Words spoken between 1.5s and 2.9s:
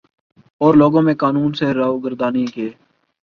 سے روگردانی کے